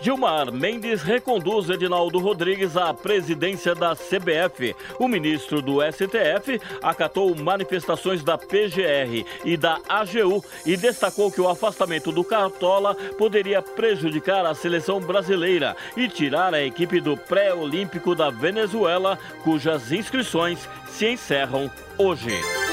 [0.00, 4.74] Gilmar Mendes reconduz Edinaldo Rodrigues à presidência da CBF.
[4.98, 11.48] O ministro do STF acatou manifestações da PGR e da AGU e destacou que o
[11.48, 18.30] afastamento do Cartola poderia prejudicar a seleção brasileira e tirar a equipe do pré-olímpico da
[18.30, 22.67] Venezuela, cujas inscrições se encerram hoje.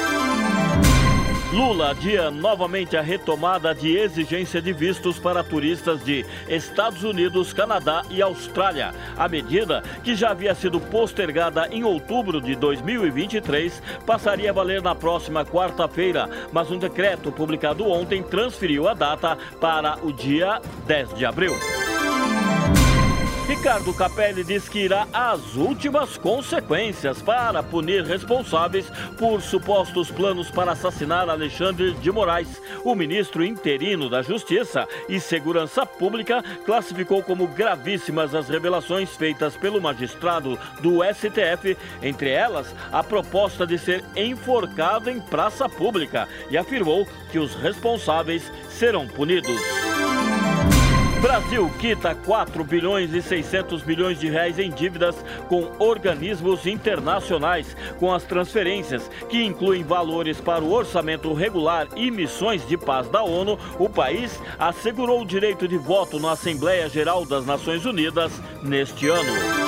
[1.55, 8.03] Lula adia novamente a retomada de exigência de vistos para turistas de Estados Unidos, Canadá
[8.09, 8.93] e Austrália.
[9.15, 14.93] A medida, que já havia sido postergada em outubro de 2023, passaria a valer na
[14.93, 21.25] próxima quarta-feira, mas um decreto publicado ontem transferiu a data para o dia 10 de
[21.25, 21.53] abril.
[23.47, 30.71] Ricardo Capelli diz que irá às últimas consequências para punir responsáveis por supostos planos para
[30.71, 32.59] assassinar Alexandre de Moraes.
[32.83, 39.79] O ministro interino da Justiça e Segurança Pública classificou como gravíssimas as revelações feitas pelo
[39.79, 47.07] magistrado do STF, entre elas a proposta de ser enforcado em praça pública, e afirmou
[47.31, 49.84] que os responsáveis serão punidos.
[51.25, 55.15] Brasil quita 4 bilhões e 600 milhões de reais em dívidas
[55.49, 62.67] com organismos internacionais, com as transferências, que incluem valores para o orçamento regular e missões
[62.67, 67.43] de paz da ONU, o país assegurou o direito de voto na Assembleia Geral das
[67.43, 68.31] Nações Unidas
[68.61, 69.64] neste ano.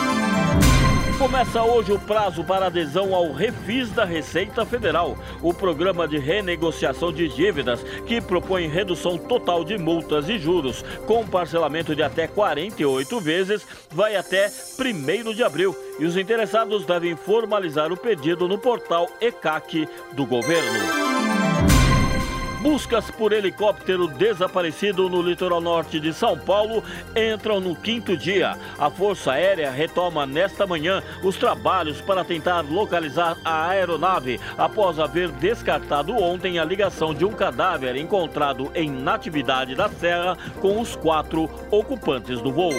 [1.28, 7.12] Começa hoje o prazo para adesão ao Refis da Receita Federal, o programa de renegociação
[7.12, 13.20] de dívidas que propõe redução total de multas e juros, com parcelamento de até 48
[13.20, 15.76] vezes, vai até 1 de abril.
[16.00, 20.80] E os interessados devem formalizar o pedido no portal ECAC do governo.
[22.62, 26.84] Buscas por helicóptero desaparecido no litoral norte de São Paulo
[27.16, 28.58] entram no quinto dia.
[28.80, 35.30] A Força Aérea retoma nesta manhã os trabalhos para tentar localizar a aeronave após haver
[35.30, 41.50] descartado ontem a ligação de um cadáver encontrado em Natividade da Serra com os quatro
[41.70, 42.74] ocupantes do voo.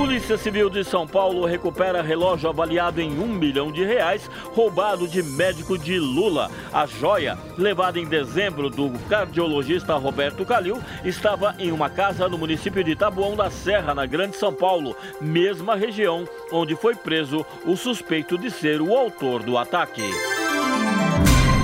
[0.00, 5.22] Polícia Civil de São Paulo recupera relógio avaliado em um milhão de reais, roubado de
[5.22, 6.50] médico de Lula.
[6.72, 12.82] A joia, levada em dezembro do cardiologista Roberto Calil, estava em uma casa no município
[12.82, 18.38] de Taboão da Serra, na Grande São Paulo, mesma região onde foi preso o suspeito
[18.38, 20.39] de ser o autor do ataque.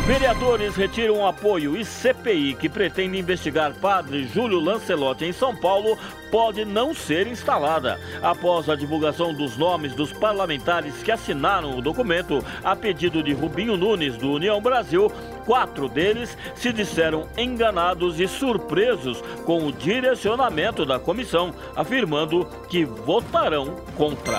[0.06, 5.98] Vereadores retiram apoio e CPI, que pretende investigar padre Júlio Lancelotti em São Paulo,
[6.30, 7.98] pode não ser instalada.
[8.22, 13.76] Após a divulgação dos nomes dos parlamentares que assinaram o documento a pedido de Rubinho
[13.76, 15.10] Nunes, do União Brasil,
[15.44, 23.74] quatro deles se disseram enganados e surpresos com o direcionamento da comissão, afirmando que votarão
[23.96, 24.38] contra.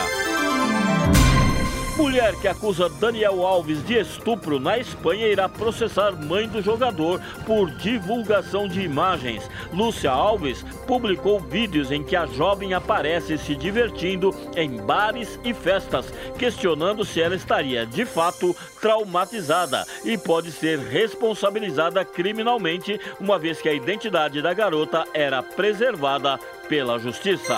[1.97, 7.71] Mulher que acusa Daniel Alves de estupro na Espanha irá processar mãe do jogador por
[7.71, 9.49] divulgação de imagens.
[9.73, 16.13] Lúcia Alves publicou vídeos em que a jovem aparece se divertindo em bares e festas,
[16.37, 23.69] questionando se ela estaria de fato traumatizada e pode ser responsabilizada criminalmente, uma vez que
[23.69, 27.55] a identidade da garota era preservada pela justiça.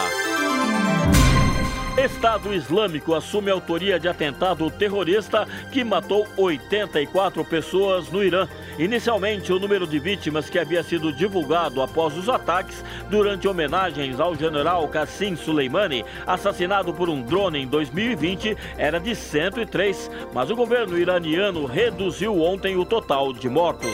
[2.05, 8.47] Estado Islâmico assume a autoria de atentado terrorista que matou 84 pessoas no Irã.
[8.77, 14.33] Inicialmente, o número de vítimas que havia sido divulgado após os ataques durante homenagens ao
[14.33, 20.97] general Qassim Soleimani, assassinado por um drone em 2020, era de 103, mas o governo
[20.97, 23.91] iraniano reduziu ontem o total de mortos.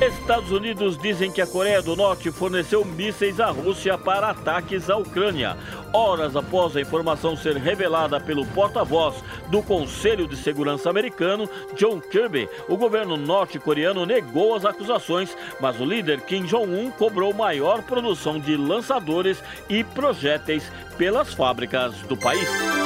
[0.00, 4.96] Estados Unidos dizem que a Coreia do Norte forneceu mísseis à Rússia para ataques à
[4.96, 5.56] Ucrânia.
[5.94, 9.14] Horas após a informação ser revelada pelo porta-voz
[9.48, 15.84] do Conselho de Segurança americano, John Kirby, o governo norte-coreano negou as acusações, mas o
[15.84, 20.64] líder Kim Jong-un cobrou maior produção de lançadores e projéteis
[20.98, 22.83] pelas fábricas do país.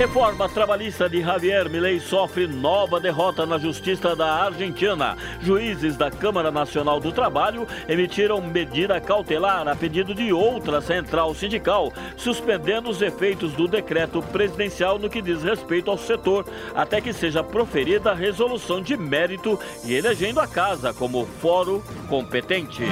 [0.00, 5.14] Reforma trabalhista de Javier Milei sofre nova derrota na Justiça da Argentina.
[5.42, 11.92] Juízes da Câmara Nacional do Trabalho emitiram medida cautelar a pedido de outra central sindical,
[12.16, 17.44] suspendendo os efeitos do decreto presidencial no que diz respeito ao setor, até que seja
[17.44, 22.84] proferida a resolução de mérito e elegendo a casa como fórum competente.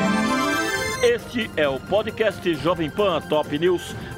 [1.02, 3.94] Este é o podcast Jovem Pan Top News.